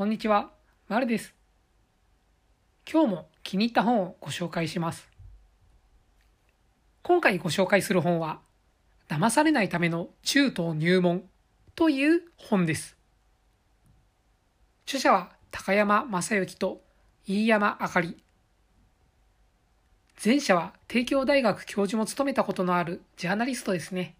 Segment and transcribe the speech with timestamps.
[0.00, 0.48] こんにちは、
[0.88, 1.34] まるです。
[2.90, 5.10] 今日も気に入った本をご紹介します。
[7.02, 8.40] 今回ご紹介する本は、
[9.10, 11.24] 騙されないための中東入門
[11.74, 12.96] という本です。
[14.86, 16.80] 著者は高山正幸と
[17.26, 18.16] 飯山あかり。
[20.24, 24.16] 前者は帝京大学教授も務めたことのあるジャーナリストですね。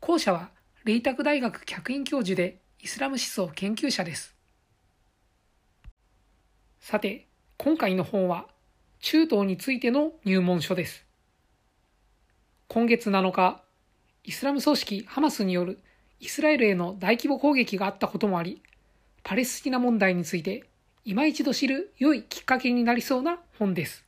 [0.00, 0.50] 後者は
[0.82, 4.36] レイタク大学客員教授でイスラム思想研究者です。
[6.78, 8.46] さて、今回の本は
[9.00, 11.04] 中東についての入門書です。
[12.68, 13.62] 今月7日、
[14.22, 15.80] イスラム組織ハマスによる
[16.20, 18.62] イスラエルへの大規模攻撃があったこともあり、
[19.24, 20.62] パレスチナ問題について
[21.04, 24.04] 今一度知る良いきっかけになりそうな本です。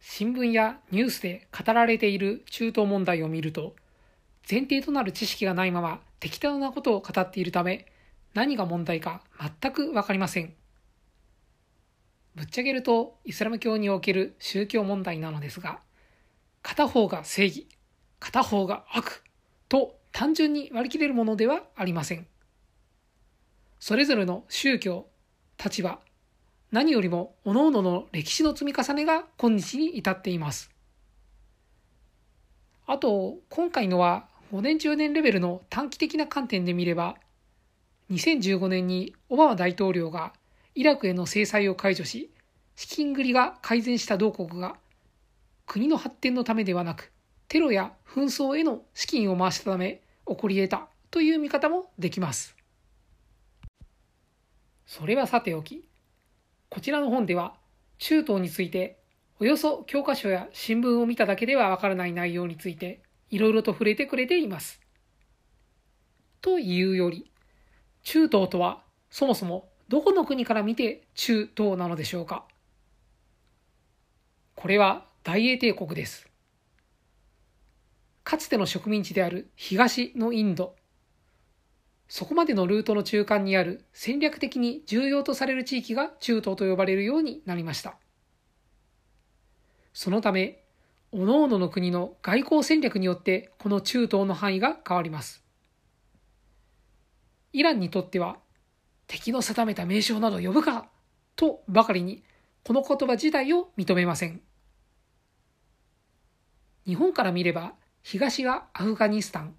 [0.00, 3.74] 新聞やニュースで語られている中東問題を見ると、
[4.50, 7.86] 前提となる知識がないまま適当なことを語っているため、
[8.34, 9.22] 何が問題か
[9.60, 10.54] 全くわかりません。
[12.34, 15.80] ぶっちゃけると、イスラム教における宗教問題なのですが、
[16.62, 17.68] 片方が正義、
[18.18, 19.22] 片方が悪
[19.68, 22.26] と単純に割り切れるものではありません。
[23.78, 25.06] それぞれの宗教、
[25.62, 26.00] 立場、
[26.72, 30.70] 何よりも各々の歴史の積み重ねが今日に至っています。
[32.86, 37.16] あと、今回のは5年10年レベルの短期的な観点で見れば、
[38.10, 40.32] 2015年にオバマ大統領が
[40.74, 42.30] イラクへの制裁を解除し、
[42.76, 44.76] 資金繰りが改善した同国が、
[45.66, 47.12] 国の発展のためではなく、
[47.48, 52.56] テロや紛争への資金を回したため起こり得たという見方もできます。
[54.86, 55.88] それはさておき、
[56.68, 57.54] こちらの本では
[57.98, 58.98] 中東について
[59.40, 64.80] およそ教科書や新聞を見ただけではわからない内容についていろいろと触れてくれています。
[66.40, 67.30] というより、
[68.02, 72.46] 中東とはそもそもどこの国から見て中東なのでしょうか
[74.54, 76.28] これは大英帝国です。
[78.22, 80.74] かつての植民地である東のインド、
[82.08, 87.96] そこまでのルートの中間にある戦略的に重要とされる地域が中東と呼ばれるようになりました。
[89.92, 90.63] そのため、
[91.16, 95.44] 各々の国の外交戦略によってこの中東の範囲が変わります。
[97.52, 98.38] イランにとっては
[99.06, 100.88] 敵の定めた名称など呼ぶか
[101.36, 102.24] とばかりに
[102.64, 104.40] この言葉自体を認めません。
[106.84, 109.54] 日本から見れば東はアフガニスタン、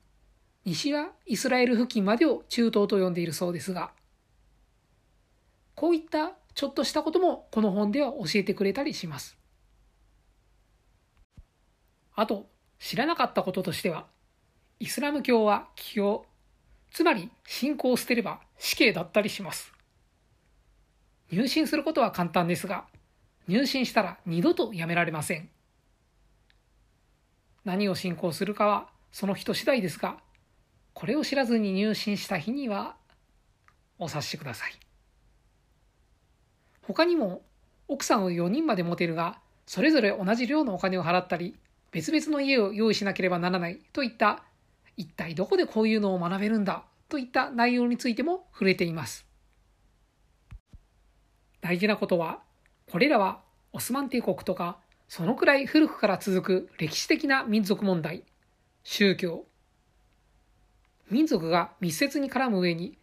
[0.65, 3.91] 西はイスラエル付近までを中東と呼んでいるそうですが、
[5.73, 9.37] こういったちょっとしたこともこの本では教えてくれたりします。
[12.15, 12.49] あと、
[12.79, 14.07] 知らなかったこととしては、
[14.79, 16.25] イスラム教は起用、
[16.91, 19.73] つまり信仰を捨てれば死刑だったりします。
[21.31, 22.85] 入信することは簡単ですが、
[23.47, 25.49] 入信したら二度とやめられません。
[27.63, 30.17] 何を信仰するかはその人次第ですが、
[30.93, 32.95] これを知らずに入信した日には
[33.99, 34.73] お察しください。
[36.81, 37.41] 他にも
[37.87, 41.57] 奥さんを4人まで持てるが、それぞれ同じ量のお金を払ったり、
[41.95, 44.43] 別々の家を用意しなければならないといった
[44.97, 49.25] 一体どこでこういうのを学べるんだといった内容についても触れています。
[51.61, 52.41] 大事なことは
[52.91, 53.39] これらは
[53.71, 58.23] オスマン帝国とかそのくらい古くから続く歴史的な民族問題
[58.83, 59.45] 宗教
[61.09, 62.97] 民族が密接に絡む上に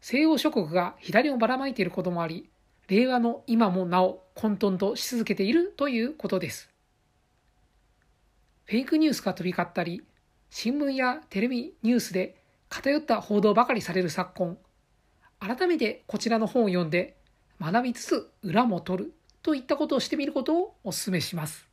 [0.00, 2.48] 西欧諸国が左をばらまいていることもあり
[2.86, 6.75] 令和の今もなお混沌とし続けているということです。
[8.66, 10.02] フェイクニュースが飛び交ったり、
[10.50, 12.36] 新聞やテレビニュースで
[12.68, 14.58] 偏った報道ばかりされる昨今、
[15.38, 17.16] 改めてこちらの本を読んで
[17.60, 19.12] 学びつつ裏も取る
[19.42, 21.68] といったことをしてみることをお勧めします。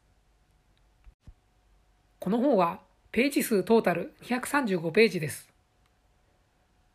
[2.20, 2.80] この本は
[3.12, 5.50] ページ数トータル235ページです。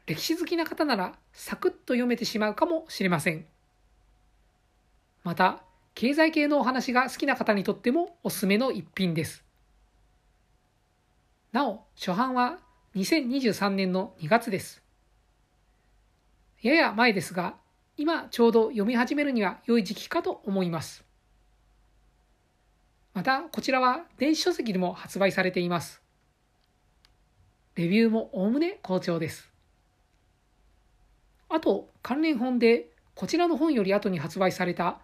[0.06, 3.44] 歴史好きな方ならサクッと読めてしまうかもしれません。
[5.24, 5.64] また、
[5.96, 9.47] 経済系のお話が好きな方にとってもおすすめの一品です。
[11.58, 12.60] なお、初版は
[12.94, 14.80] 2023年の2月です。
[16.62, 17.56] やや前ですが、
[17.96, 21.02] 今ちょうど読み始めるには良い時期かと思います。
[23.12, 26.00] また、こちらは電子書籍でも発売されています。
[27.74, 29.50] レビューもおおむね好調です。
[31.48, 35.00] あと、関連本で、こちらの本より後に発売された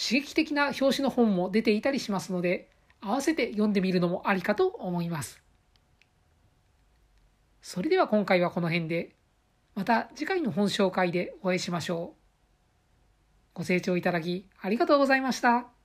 [0.00, 2.70] 刺激的な表紙の本も出ていたりしますので、
[3.00, 5.42] 合わせて読んでみるのもありかと思います。
[7.60, 9.14] それでは今回はこの辺で。
[9.74, 12.18] また次回の本紹介でお会いしましょう。
[13.54, 15.77] ご清聴いただきありがとうございました。